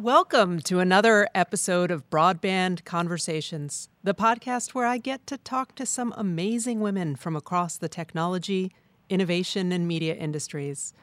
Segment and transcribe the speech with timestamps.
[0.00, 5.84] Welcome to another episode of Broadband Conversations, the podcast where I get to talk to
[5.84, 8.72] some amazing women from across the technology,
[9.10, 10.94] innovation, and media industries.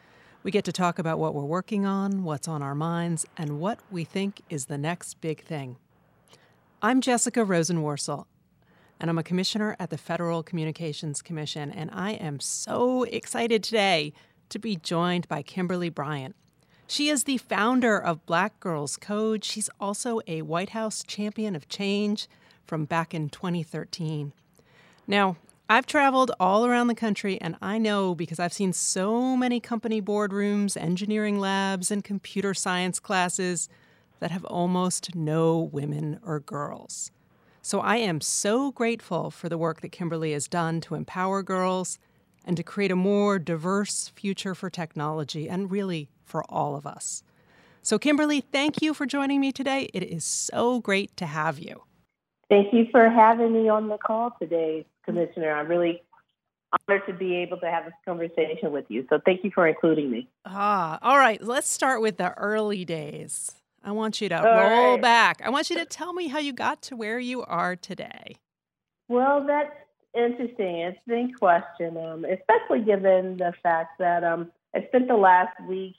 [0.42, 3.82] We get to talk about what we're working on, what's on our minds, and what
[3.92, 5.78] we think is the next big thing.
[6.82, 8.26] I'm Jessica Rosenworcel,
[9.00, 14.12] and I'm a commissioner at the Federal Communications Commission, and I am so excited today
[14.50, 16.36] to be joined by Kimberly Bryant.
[16.90, 19.44] She is the founder of Black Girls Code.
[19.44, 22.30] She's also a White House champion of change
[22.66, 24.32] from back in 2013.
[25.06, 25.36] Now,
[25.70, 30.02] I've traveled all around the country, and I know because I've seen so many company
[30.02, 33.68] boardrooms, engineering labs, and computer science classes
[34.22, 37.12] that have almost no women or girls.
[37.62, 42.00] So I am so grateful for the work that Kimberly has done to empower girls
[42.48, 47.22] and to create a more diverse future for technology and really for all of us.
[47.82, 49.90] So, Kimberly, thank you for joining me today.
[49.94, 51.84] It is so great to have you.
[52.50, 55.52] Thank you for having me on the call today, Commissioner.
[55.52, 56.02] I'm really
[56.88, 59.06] honored to be able to have this conversation with you.
[59.10, 60.30] So, thank you for including me.
[60.46, 61.42] Ah, all right.
[61.44, 63.52] Let's start with the early days.
[63.84, 65.02] I want you to all roll right.
[65.02, 65.42] back.
[65.44, 68.38] I want you to tell me how you got to where you are today.
[69.10, 69.72] Well, that's
[70.18, 70.96] interesting.
[71.06, 75.96] Big question, um, especially given the fact that um, I spent the last week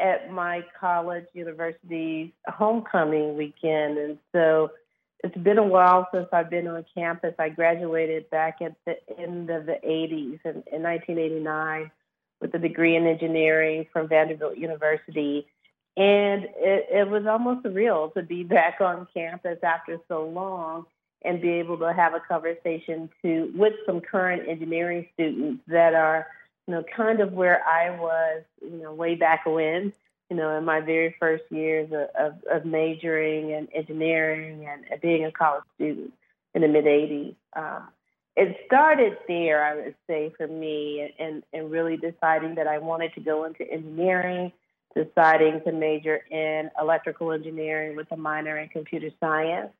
[0.00, 3.98] at my college university's homecoming weekend.
[3.98, 4.70] And so
[5.24, 7.34] it's been a while since I've been on campus.
[7.38, 11.90] I graduated back at the end of the 80s in, in 1989
[12.40, 15.46] with a degree in engineering from Vanderbilt University.
[15.96, 20.86] And it, it was almost surreal to be back on campus after so long
[21.22, 26.26] and be able to have a conversation to with some current engineering students that are
[26.68, 29.90] you know, kind of where I was, you know, way back when,
[30.28, 35.24] you know, in my very first years of, of, of majoring in engineering and being
[35.24, 36.12] a college student
[36.54, 37.34] in the mid 80s.
[37.56, 37.88] Um,
[38.36, 43.14] it started there, I would say, for me, and, and really deciding that I wanted
[43.14, 44.52] to go into engineering,
[44.94, 49.70] deciding to major in electrical engineering with a minor in computer science.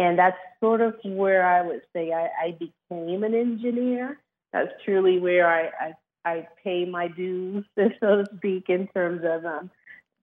[0.00, 4.18] And that's sort of where I would say I, I became an engineer.
[4.50, 5.92] That's truly where I, I
[6.24, 9.70] I pay my dues, so to speak, in terms of um,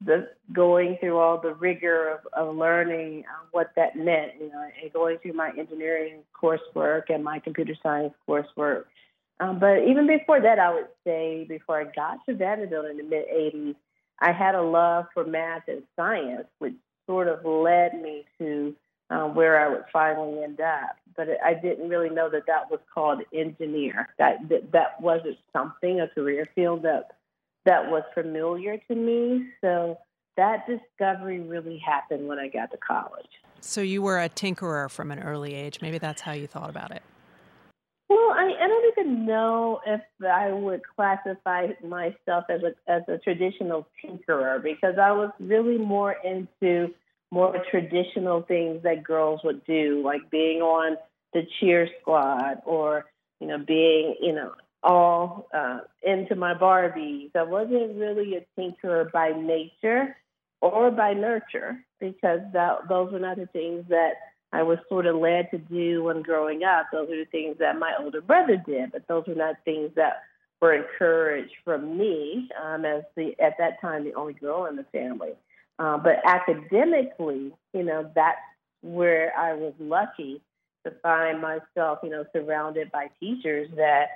[0.04, 4.68] the going through all the rigor of, of learning uh, what that meant, you know,
[4.82, 8.86] and going through my engineering coursework and my computer science coursework.
[9.40, 13.04] Um, but even before that, I would say before I got to Vanderbilt in the
[13.04, 13.76] mid 80s,
[14.20, 16.74] I had a love for math and science, which
[17.06, 18.76] sort of led me to
[19.10, 20.98] um, where I would finally end up.
[21.16, 24.10] But I didn't really know that that was called engineer.
[24.20, 27.12] That that, that wasn't something a career field that
[27.66, 29.48] that was familiar to me.
[29.62, 29.98] So
[30.38, 33.28] that discovery really happened when I got to college.
[33.60, 35.82] So you were a tinkerer from an early age.
[35.82, 37.02] Maybe that's how you thought about it.
[38.10, 43.18] Well, I, I don't even know if I would classify myself as a as a
[43.18, 46.94] traditional tinkerer because I was really more into
[47.32, 50.98] more traditional things that girls would do, like being on
[51.34, 53.06] the cheer squad or,
[53.40, 57.36] you know, being, you know, all uh, into my Barbies.
[57.36, 60.16] I wasn't really a tinkerer by nature
[60.62, 64.14] or by nurture because that, those were not the things that
[64.54, 66.88] I was sort of led to do when growing up.
[66.92, 70.24] Those are the things that my older brother did, but those were not things that
[70.62, 74.86] were encouraged from me um, as the at that time the only girl in the
[74.86, 75.34] family.
[75.80, 78.40] Uh, but academically, you know, that's
[78.82, 80.42] where I was lucky
[80.86, 84.08] to find myself, you know, surrounded by teachers that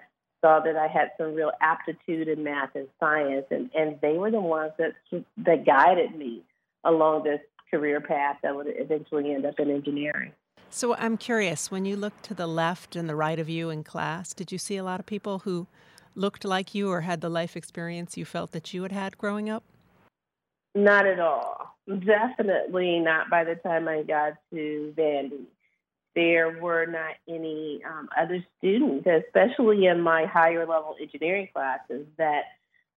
[0.41, 4.31] saw that I had some real aptitude in math and science, and, and they were
[4.31, 4.93] the ones that
[5.37, 6.41] that guided me
[6.83, 10.31] along this career path that would eventually end up in engineering.
[10.69, 13.83] So I'm curious, when you look to the left and the right of you in
[13.83, 15.67] class, did you see a lot of people who
[16.15, 19.49] looked like you or had the life experience you felt that you had had growing
[19.49, 19.63] up?
[20.73, 21.75] Not at all.
[21.87, 25.45] Definitely not by the time I got to Vandy.
[26.15, 32.43] There were not any um, other students, especially in my higher level engineering classes, that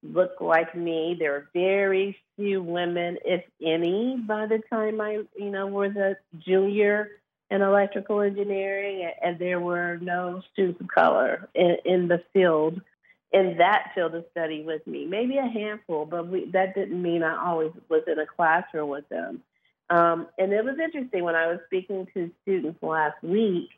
[0.03, 1.17] looked like me.
[1.19, 6.17] There were very few women, if any, by the time I, you know, was a
[6.39, 7.09] junior
[7.51, 12.81] in electrical engineering, and there were no students of color in, in the field
[13.35, 15.07] in that field of study with me.
[15.07, 19.09] Maybe a handful, but we, that didn't mean I always was in a classroom with
[19.09, 19.43] them.
[19.91, 23.71] Um, and it was interesting when I was speaking to students last week.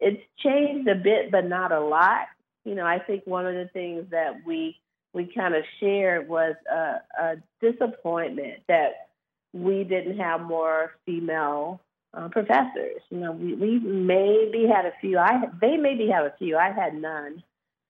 [0.00, 2.26] It's changed a bit, but not a lot.
[2.64, 4.76] You know, I think one of the things that we
[5.14, 9.08] we kind of shared was a, a disappointment that
[9.52, 11.80] we didn't have more female
[12.12, 13.00] uh, professors.
[13.10, 15.18] You know, we, we maybe had a few.
[15.18, 16.56] I they maybe have a few.
[16.56, 17.42] I had none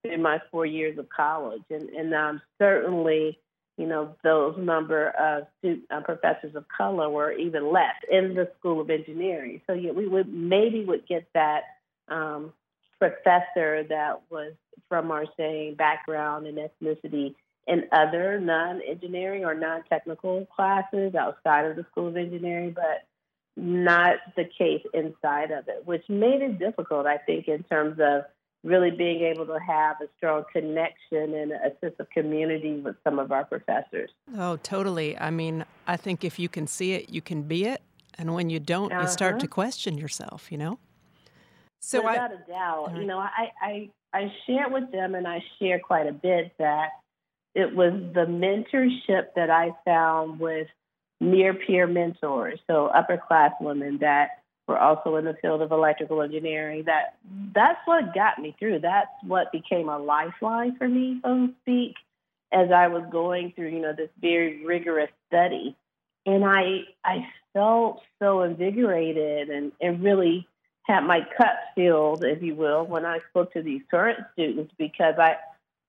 [0.05, 3.39] in my four years of college, and and um, certainly,
[3.77, 8.51] you know, those number of student, uh, professors of color were even less in the
[8.59, 9.61] School of Engineering.
[9.67, 11.63] So yeah, we would maybe would get that
[12.09, 12.53] um,
[12.99, 14.53] professor that was
[14.89, 17.35] from our same background and ethnicity
[17.67, 23.05] in other non-engineering or non-technical classes outside of the School of Engineering, but
[23.57, 28.23] not the case inside of it, which made it difficult, I think, in terms of
[28.65, 33.19] really being able to have a strong connection and a sense of community with some
[33.19, 34.11] of our professors.
[34.37, 35.17] Oh, totally.
[35.19, 37.83] I mean, I think if you can see it, you can be it.
[38.19, 39.03] And when you don't, uh-huh.
[39.03, 39.55] you start to uh-huh.
[39.55, 40.79] question yourself, you know?
[41.81, 42.97] So Without I, a doubt.
[42.97, 46.89] You know, I, I, I share with them and I share quite a bit that
[47.55, 50.67] it was the mentorship that I found with
[51.21, 56.23] near peer mentors, so upper class women that were also in the field of electrical
[56.23, 56.85] engineering.
[56.85, 57.17] That
[57.55, 58.81] that's what got me through.
[58.81, 61.95] That's what became a lifeline for me, so to speak,
[62.53, 65.75] as I was going through, you know, this very rigorous study.
[66.27, 70.47] And I I felt so invigorated and, and really
[70.83, 75.15] had my cup filled, if you will, when I spoke to these current students because
[75.19, 75.37] I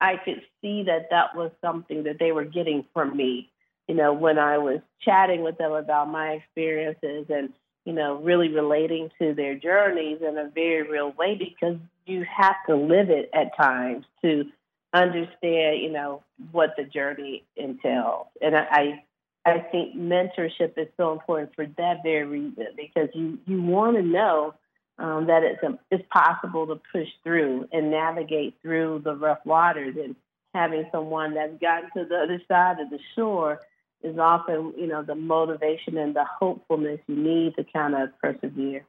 [0.02, 3.50] I could see that that was something that they were getting from me.
[3.90, 7.52] You know, when I was chatting with them about my experiences and,
[7.86, 12.56] you know, really relating to their journeys in a very real way because you have
[12.68, 14.46] to live it at times to
[14.94, 18.28] understand, you know, what the journey entails.
[18.42, 19.04] And I,
[19.46, 24.04] I think mentorship is so important for that very reason because you, you want to
[24.04, 24.54] know
[24.98, 29.96] um, that it's, a, it's possible to push through and navigate through the rough waters.
[29.96, 30.16] And
[30.54, 33.62] having someone that's gotten to the other side of the shore
[34.04, 38.86] is often, you know, the motivation and the hopefulness you need to kind of persevere.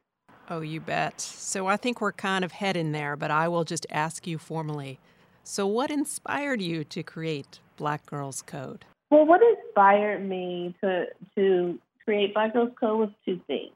[0.49, 1.21] Oh, you bet.
[1.21, 4.99] So I think we're kind of heading there, but I will just ask you formally.
[5.43, 8.85] So, what inspired you to create Black Girls Code?
[9.09, 11.05] Well, what inspired me to
[11.35, 13.71] to create Black Girls Code was two things.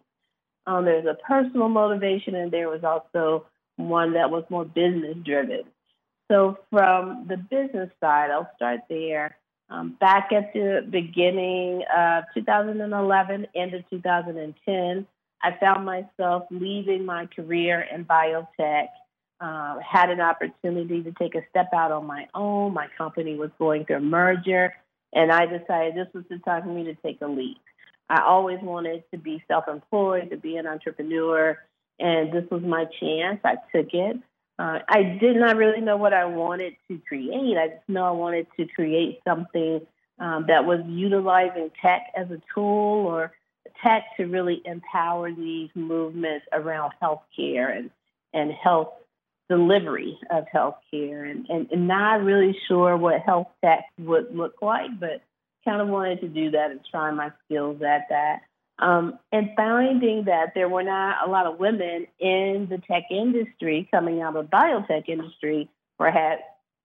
[0.67, 3.45] Um, there's a personal motivation, and there was also
[3.77, 5.63] one that was more business driven.
[6.31, 9.37] So, from the business side, I'll start there.
[9.69, 15.07] Um, back at the beginning of 2011, end of 2010,
[15.41, 18.87] I found myself leaving my career in biotech.
[19.41, 22.73] Uh, had an opportunity to take a step out on my own.
[22.73, 24.73] My company was going through a merger,
[25.13, 27.57] and I decided this was the time for me to take a leap.
[28.09, 31.57] I always wanted to be self employed, to be an entrepreneur,
[31.99, 33.39] and this was my chance.
[33.43, 34.17] I took it.
[34.57, 37.57] Uh, I did not really know what I wanted to create.
[37.57, 39.81] I just know I wanted to create something
[40.19, 43.33] um, that was utilizing tech as a tool or
[43.83, 47.89] tech to really empower these movements around healthcare and,
[48.33, 48.93] and health
[49.49, 51.29] delivery of healthcare.
[51.29, 55.21] And, and, and not really sure what health tech would look like, but
[55.65, 58.41] kind of wanted to do that and try my skills at that.
[58.77, 63.87] Um, and finding that there were not a lot of women in the tech industry
[63.89, 66.39] coming out of the biotech industry, or had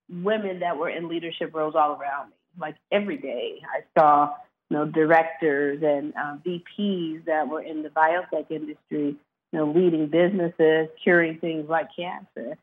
[0.08, 2.36] women that were in leadership roles all around me.
[2.58, 4.34] Like every day, I saw
[4.68, 9.16] you know directors and uh, VPs that were in the biotech industry,
[9.52, 12.56] you know, leading businesses, curing things like cancer,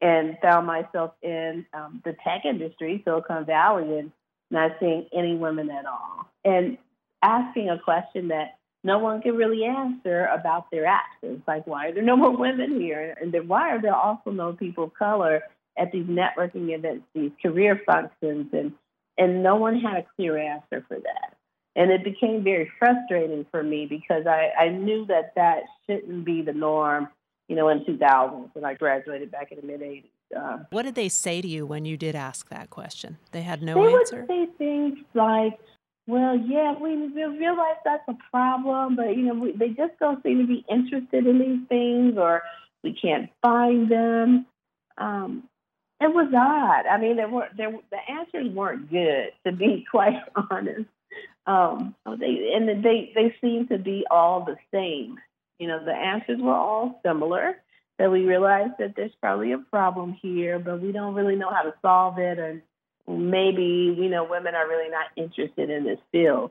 [0.00, 4.12] and found myself in um, the tech industry, Silicon Valley, and
[4.50, 6.78] not seeing any women at all, and
[7.22, 11.42] asking a question that no one can really answer about their absence.
[11.46, 13.16] Like, why are there no more women here?
[13.20, 15.42] And then why are there also no people of color
[15.78, 18.48] at these networking events, these career functions?
[18.52, 18.72] And,
[19.16, 21.36] and no one had a clear answer for that.
[21.74, 26.42] And it became very frustrating for me because I, I knew that that shouldn't be
[26.42, 27.08] the norm,
[27.48, 30.04] you know, in 2000 when I graduated back in the mid 80s.
[30.36, 33.18] Uh, what did they say to you when you did ask that question?
[33.32, 34.26] They had no they answer.
[34.26, 35.58] They would say things like,
[36.06, 40.38] "Well, yeah, we, realize that's a problem, but you know, we, they just don't seem
[40.38, 42.42] to be interested in these things, or
[42.82, 44.46] we can't find them."
[44.98, 45.48] Um,
[46.02, 46.86] it was odd.
[46.86, 50.88] I mean, there were there the answers weren't good, to be quite honest.
[51.46, 55.18] Um, they and they they seemed to be all the same.
[55.58, 57.56] You know, the answers were all similar
[57.98, 61.62] that we realize that there's probably a problem here, but we don't really know how
[61.62, 62.62] to solve it, and
[63.08, 66.50] maybe you know women are really not interested in this field,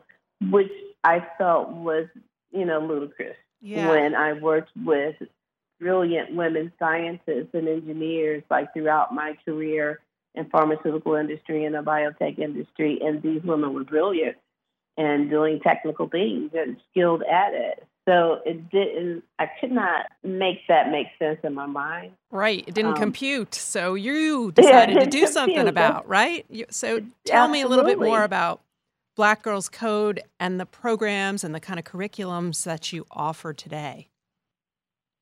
[0.49, 0.71] which
[1.03, 2.07] I felt was
[2.51, 3.89] you know ludicrous yeah.
[3.89, 5.15] when I worked with
[5.79, 9.99] brilliant women scientists and engineers like throughout my career
[10.35, 14.37] in pharmaceutical industry and the biotech industry, and these women were brilliant
[15.01, 17.85] and doing technical things and skilled at it.
[18.07, 19.23] So it didn't.
[19.37, 22.13] I could not make that make sense in my mind.
[22.31, 23.53] Right, it didn't um, compute.
[23.53, 25.29] So you decided yeah, to do compute.
[25.29, 26.45] something about right.
[26.71, 27.53] So tell Absolutely.
[27.53, 28.61] me a little bit more about
[29.15, 34.07] Black Girls Code and the programs and the kind of curriculums that you offer today.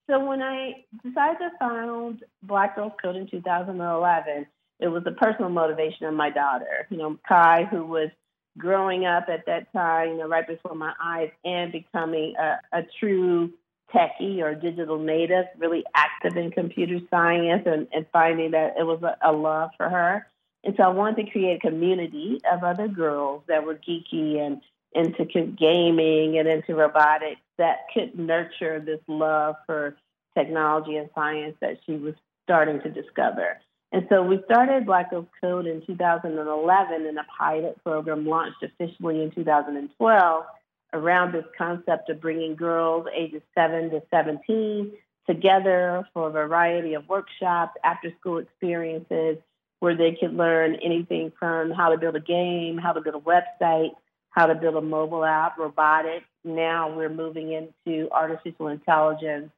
[0.09, 4.47] So when I decided to found Black Girls Code in 2011,
[4.79, 6.87] it was the personal motivation of my daughter.
[6.89, 8.09] You know, Kai, who was
[8.57, 12.83] growing up at that time, you know, right before my eyes, and becoming a, a
[12.99, 13.51] true
[13.93, 19.01] techie or digital native, really active in computer science, and, and finding that it was
[19.03, 20.27] a, a love for her.
[20.63, 24.61] And so I wanted to create a community of other girls that were geeky and
[24.93, 29.95] into gaming and into robotics that could nurture this love for
[30.35, 33.59] technology and science that she was starting to discover.
[33.91, 39.23] And so we started Black Girls Code in 2011, and a pilot program launched officially
[39.23, 40.45] in 2012
[40.93, 44.91] around this concept of bringing girls ages 7 to 17
[45.27, 49.37] together for a variety of workshops, after school experiences,
[49.79, 53.19] where they could learn anything from how to build a game, how to build a
[53.19, 53.91] website,
[54.31, 56.25] how to build a mobile app, robotics.
[56.43, 59.51] Now we're moving into artificial intelligence,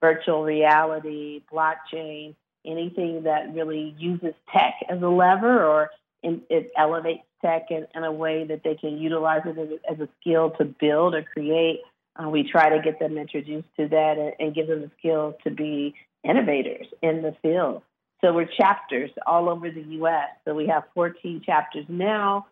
[0.00, 2.34] virtual reality, blockchain,
[2.68, 5.90] anything that really uses tech as a lever or
[6.22, 9.92] in, it elevates tech in, in, a way that they can utilize it as a,
[9.92, 11.80] as a skill to build or create.
[12.16, 15.34] Uh, we try to get them introduced to that and, and give them the skills
[15.44, 15.94] to be
[16.24, 17.82] innovators in the field.
[18.20, 20.28] So we're chapters all over the U.S.
[20.44, 22.46] So we have 14 chapters now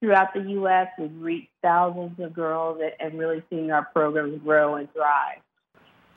[0.00, 0.88] throughout the U.S.
[0.98, 5.41] We've reached thousands of girls and really seeing our programs grow and thrive.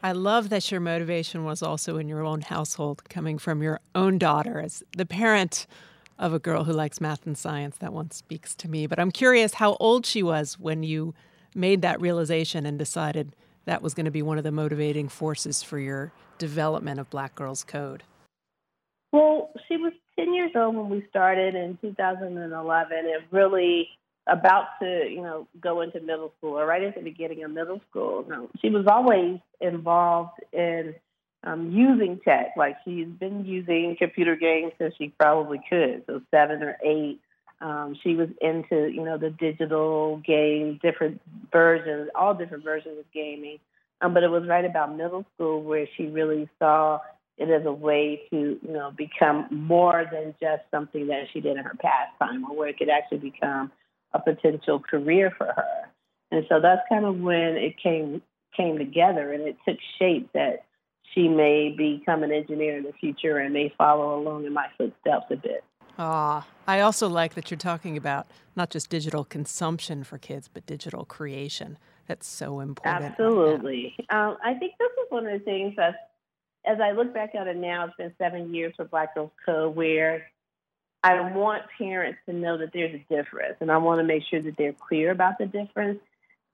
[0.05, 4.19] I love that your motivation was also in your own household, coming from your own
[4.19, 4.59] daughter.
[4.59, 5.65] As the parent
[6.19, 8.85] of a girl who likes math and science, that one speaks to me.
[8.85, 11.15] But I'm curious how old she was when you
[11.55, 13.35] made that realization and decided
[13.65, 17.33] that was going to be one of the motivating forces for your development of Black
[17.33, 18.03] Girls Code.
[19.11, 23.05] Well, she was 10 years old when we started in 2011.
[23.05, 23.89] It really
[24.27, 27.81] about to, you know, go into middle school or right at the beginning of middle
[27.89, 28.25] school.
[28.27, 30.95] No, she was always involved in
[31.43, 32.53] um, using tech.
[32.57, 37.19] Like she's been using computer games since she probably could, so seven or eight.
[37.61, 43.05] Um, she was into, you know, the digital game, different versions, all different versions of
[43.13, 43.59] gaming.
[44.01, 46.99] Um, but it was right about middle school where she really saw
[47.37, 51.57] it as a way to, you know, become more than just something that she did
[51.57, 53.71] in her pastime, or where it could actually become
[54.15, 55.89] a potential career for her.
[56.31, 58.21] And so that's kind of when it came
[58.55, 60.63] came together, and it took shape that
[61.13, 65.25] she may become an engineer in the future and may follow along in my footsteps
[65.29, 65.63] a bit.
[65.97, 70.65] Ah, I also like that you're talking about not just digital consumption for kids, but
[70.65, 71.77] digital creation.
[72.07, 73.05] That's so important.
[73.05, 73.95] Absolutely.
[74.09, 75.97] Um, I think this is one of the things that's
[76.65, 79.75] as I look back at it now, it's been seven years for Black Girls Code
[79.75, 80.27] where
[81.05, 84.41] I want parents to know that there's a difference and I want to make sure
[84.41, 85.99] that they're clear about the difference.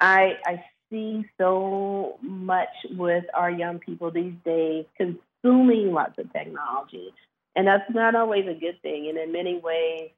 [0.01, 7.13] I, I see so much with our young people these days consuming lots of technology.
[7.55, 9.08] And that's not always a good thing.
[9.08, 10.10] And in many ways,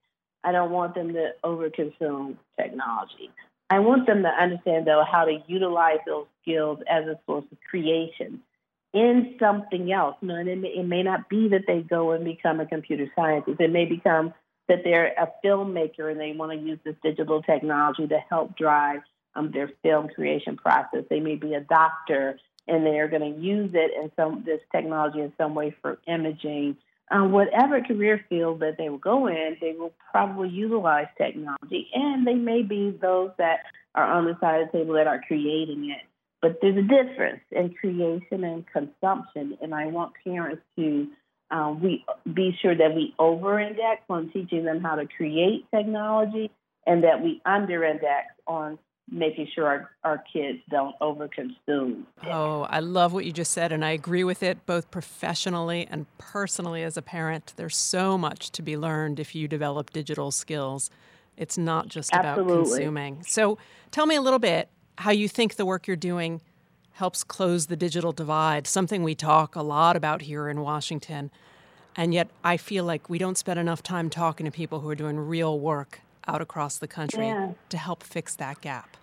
[0.43, 3.29] I don't want them to overconsume technology.
[3.69, 7.59] I want them to understand, though, how to utilize those skills as a source of
[7.69, 8.41] creation
[8.93, 10.15] in something else.
[10.21, 12.65] You know, and it may, it may not be that they go and become a
[12.65, 13.59] computer scientist.
[13.59, 14.33] It may become
[14.69, 19.01] that they're a filmmaker and they want to use this digital technology to help drive
[19.35, 21.03] um, their film creation process.
[21.09, 24.61] They may be a doctor and they are going to use it in some this
[24.71, 26.77] technology in some way for imaging.
[27.11, 32.25] Um, whatever career field that they will go in, they will probably utilize technology, and
[32.25, 33.59] they may be those that
[33.93, 36.01] are on the side of the table that are creating it.
[36.43, 41.07] But there's a difference in creation and consumption, and I want parents to
[41.49, 46.51] um, we be sure that we over-index on teaching them how to create technology,
[46.85, 48.77] and that we under-index on
[49.09, 52.03] making sure our, our kids don't overconsume.
[52.25, 56.07] Oh, I love what you just said, and I agree with it both professionally and
[56.17, 57.53] personally as a parent.
[57.55, 60.89] There's so much to be learned if you develop digital skills.
[61.37, 62.53] It's not just Absolutely.
[62.53, 63.23] about consuming.
[63.23, 63.57] So
[63.91, 66.41] tell me a little bit how you think the work you're doing
[66.93, 71.31] helps close the digital divide, something we talk a lot about here in Washington.
[71.95, 74.95] And yet, I feel like we don't spend enough time talking to people who are
[74.95, 77.51] doing real work out across the country yeah.
[77.69, 78.97] to help fix that gap.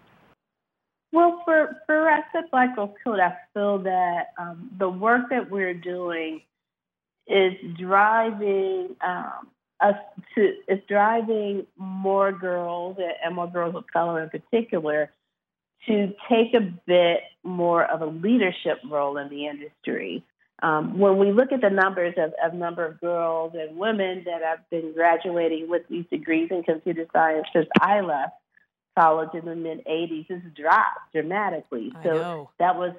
[1.13, 5.51] Well, for, for us at Black Girls Code, I feel that um, the work that
[5.51, 6.43] we're doing
[7.27, 9.49] is driving um,
[9.81, 9.95] us
[10.35, 15.11] to it's driving more girls and more girls of color in particular
[15.87, 20.23] to take a bit more of a leadership role in the industry.
[20.63, 24.43] Um, when we look at the numbers of, of number of girls and women that
[24.43, 28.35] have been graduating with these degrees in computer science since I left
[28.99, 31.93] college in the mid 80s, it's dropped dramatically.
[31.97, 32.51] I so know.
[32.59, 32.93] that was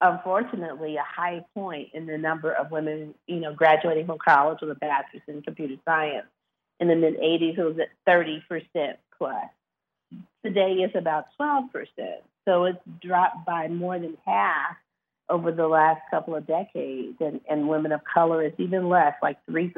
[0.00, 4.70] unfortunately a high point in the number of women, you know, graduating from college with
[4.70, 6.26] a bachelor's in computer science.
[6.80, 9.36] In the mid 80s, it was at 30% plus.
[10.44, 11.68] Today, is about 12%.
[12.44, 14.76] So it's dropped by more than half
[15.28, 17.16] over the last couple of decades.
[17.20, 19.72] And, and women of color is even less, like 3%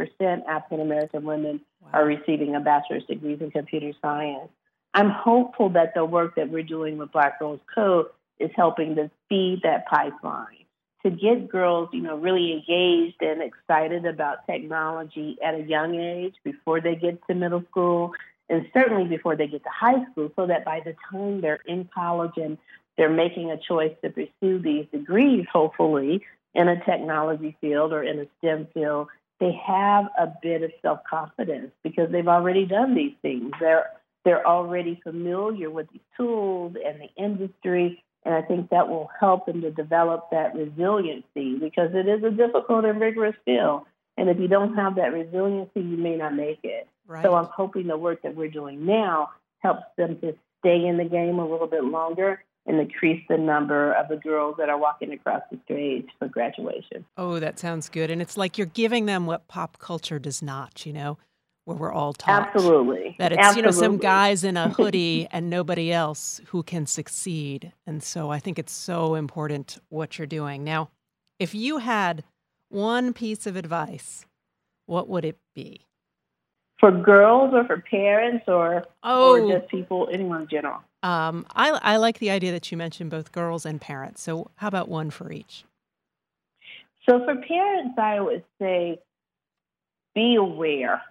[0.46, 2.00] African American women Wow.
[2.00, 4.48] are receiving a bachelor's degrees in computer science.
[4.94, 8.06] I'm hopeful that the work that we're doing with Black Girls Code
[8.38, 10.64] is helping to feed that pipeline
[11.04, 16.34] to get girls, you know, really engaged and excited about technology at a young age
[16.42, 18.12] before they get to middle school
[18.48, 21.88] and certainly before they get to high school so that by the time they're in
[21.94, 22.58] college and
[22.96, 26.22] they're making a choice to pursue these degrees, hopefully
[26.54, 29.08] in a technology field or in a STEM field,
[29.40, 33.50] they have a bit of self confidence because they've already done these things.
[33.58, 33.90] They're
[34.24, 39.46] they're already familiar with these tools and the industry, and I think that will help
[39.46, 43.82] them to develop that resiliency because it is a difficult and rigorous field.
[44.16, 46.88] And if you don't have that resiliency, you may not make it.
[47.06, 47.24] Right.
[47.24, 49.30] So I'm hoping the work that we're doing now
[49.60, 53.92] helps them to stay in the game a little bit longer and increase the number
[53.92, 57.04] of the girls that are walking across the stage for graduation.
[57.18, 58.10] oh, that sounds good.
[58.10, 61.18] And it's like you're giving them what pop culture does not, you know,
[61.66, 62.48] where we're all taught.
[62.48, 63.16] Absolutely.
[63.18, 67.72] That it's, you know, some guys in a hoodie and nobody else who can succeed.
[67.86, 70.64] And so I think it's so important what you're doing.
[70.64, 70.90] Now,
[71.38, 72.24] if you had
[72.68, 74.24] one piece of advice,
[74.86, 75.86] what would it be?
[76.80, 80.80] For girls or for parents or, Oh, or just people, anyone in general?
[81.02, 84.22] um, I, I like the idea that you mentioned both girls and parents.
[84.22, 85.64] So how about one for each?
[87.08, 88.98] So for parents, I would say
[90.14, 91.02] be aware.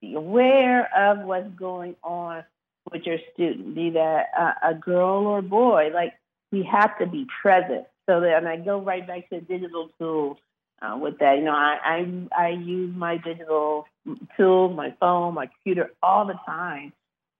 [0.00, 2.44] Be aware of what's going on
[2.90, 5.90] with your student, be that a, a girl or boy.
[5.92, 6.14] Like
[6.50, 7.84] we have to be present.
[8.06, 10.38] So and I go right back to digital tools
[10.82, 11.38] uh, with that.
[11.38, 13.86] You know, I, I I use my digital
[14.36, 16.92] tools, my phone, my computer all the time,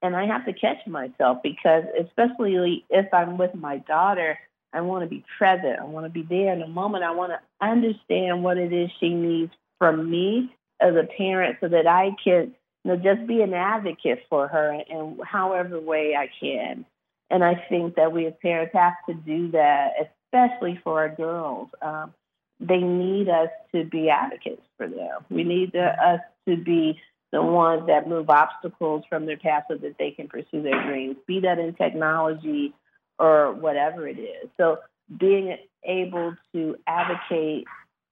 [0.03, 4.39] and I have to catch myself because, especially if I'm with my daughter,
[4.73, 5.79] I want to be present.
[5.81, 7.05] I want to be there in the moment.
[7.05, 11.69] I want to understand what it is she needs from me as a parent so
[11.69, 16.29] that I can you know, just be an advocate for her in however way I
[16.41, 16.85] can.
[17.31, 19.93] And I think that we as parents have to do that,
[20.33, 21.69] especially for our girls.
[21.81, 22.13] Um,
[22.61, 25.25] they need us to be advocates for them.
[25.31, 27.01] We need the, us to be
[27.33, 31.17] the ones that move obstacles from their path so that they can pursue their dreams,
[31.27, 32.73] be that in technology
[33.19, 34.49] or whatever it is.
[34.57, 34.79] So
[35.19, 37.67] being able to advocate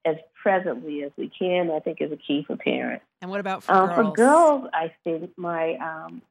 [0.05, 3.05] as presently as we can, I think, is a key for parents.
[3.21, 3.95] And what about for Um, girls?
[3.95, 6.21] for girls, I think my um,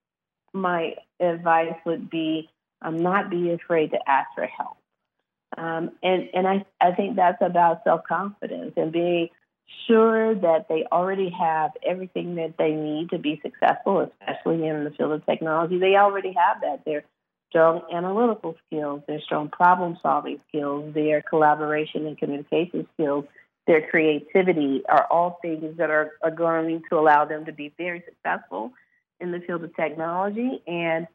[0.53, 2.51] my advice would be
[2.83, 4.77] um, not be afraid to ask for help.
[5.57, 9.29] Um, and and I, I think that's about self confidence and being
[9.87, 14.91] sure that they already have everything that they need to be successful, especially in the
[14.91, 15.79] field of technology.
[15.79, 16.85] They already have that.
[16.85, 17.05] Their
[17.51, 23.27] strong analytical skills, their strong problem solving skills, their collaboration and communication skills,
[23.67, 28.03] their creativity are all things that are, are going to allow them to be very
[28.07, 28.73] successful
[29.21, 30.63] in the field of technology.
[30.67, 31.07] And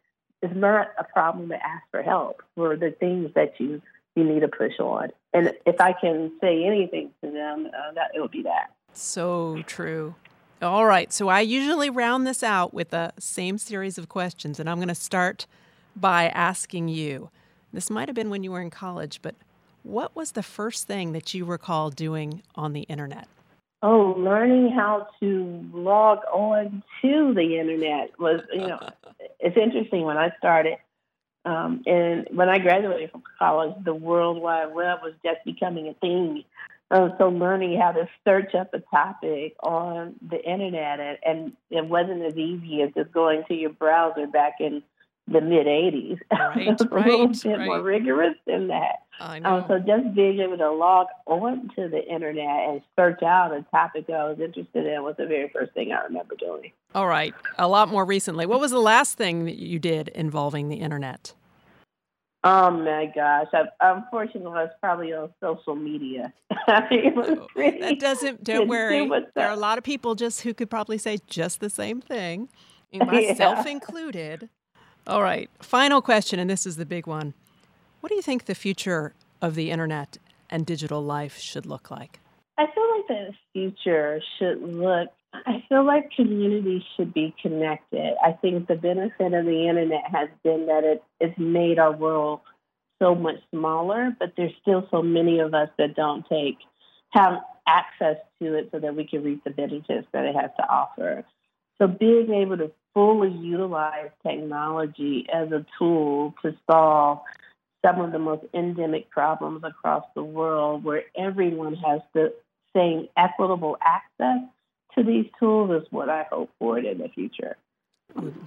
[0.41, 3.81] it's not a problem to ask for help for the things that you
[4.17, 5.09] you need to push on.
[5.33, 8.71] And if I can say anything to them, uh, that it would be that.
[8.93, 10.15] So true.
[10.59, 11.13] All right.
[11.13, 14.87] So I usually round this out with the same series of questions, and I'm going
[14.87, 15.45] to start
[15.95, 17.29] by asking you.
[17.71, 19.35] This might have been when you were in college, but
[19.83, 23.27] what was the first thing that you recall doing on the internet?
[23.83, 28.79] Oh, learning how to log on to the internet was, you know,
[29.39, 30.77] it's interesting when I started.
[31.45, 35.93] Um, and when I graduated from college, the World Wide Web was just becoming a
[35.93, 36.43] thing.
[36.89, 41.85] Uh, so learning how to search up a topic on the internet, and, and it
[41.85, 44.81] wasn't as easy as just going to your browser back in
[45.27, 46.19] the mid 80s.
[46.31, 49.03] Right, it was a little right, bit more rigorous than that.
[49.19, 53.65] I Um, so just being able to log onto the internet and search out a
[53.71, 56.71] topic I was interested in was the very first thing I remember doing.
[56.95, 57.33] All right.
[57.57, 58.45] A lot more recently.
[58.45, 61.33] What was the last thing that you did involving the internet?
[62.43, 63.47] Oh my gosh!
[63.51, 66.33] I, unfortunately, I was probably on social media.
[66.69, 68.43] Oh, that doesn't.
[68.43, 69.09] Don't worry.
[69.35, 72.49] There are a lot of people just who could probably say just the same thing,
[72.93, 73.71] myself yeah.
[73.71, 74.49] included.
[75.07, 75.49] All right.
[75.61, 77.33] Final question, and this is the big one.
[78.01, 80.17] What do you think the future of the internet
[80.49, 82.19] and digital life should look like?
[82.57, 88.15] I feel like the future should look I feel like communities should be connected.
[88.23, 92.41] I think the benefit of the internet has been that it, it's made our world
[92.99, 96.57] so much smaller, but there's still so many of us that don't take
[97.11, 100.63] have access to it so that we can reap the benefits that it has to
[100.69, 101.23] offer.
[101.77, 107.19] So being able to fully utilize technology as a tool to solve
[107.85, 112.33] some of the most endemic problems across the world where everyone has the
[112.75, 114.39] same equitable access
[114.95, 117.55] to these tools is what I hope for it in the future.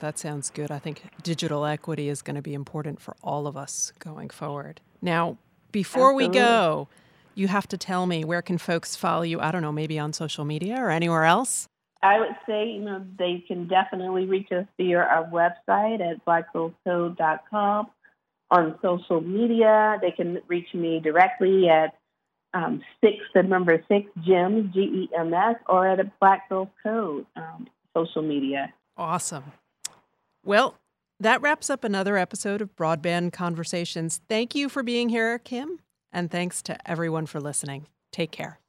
[0.01, 0.73] That sounds good.
[0.73, 4.81] I think digital equity is going to be important for all of us going forward.
[5.01, 5.39] Now,
[5.71, 6.27] before Absolutely.
[6.27, 6.89] we go,
[7.37, 9.39] you have to tell me where can folks follow you?
[9.39, 11.69] I don't know, maybe on social media or anywhere else?
[12.03, 17.87] I would say, you know, they can definitely reach us via our website at blackgirlscode.com.
[18.53, 21.95] On social media, they can reach me directly at
[22.53, 26.69] um, six, the number six, GEMS, G E M S, or at a Black Girls
[26.83, 28.73] Code um, social media.
[28.97, 29.53] Awesome.
[30.45, 30.77] Well,
[31.21, 34.21] that wraps up another episode of Broadband Conversations.
[34.29, 35.81] Thank you for being here, Kim,
[36.13, 37.87] and thanks to everyone for listening.
[38.11, 38.60] Take care.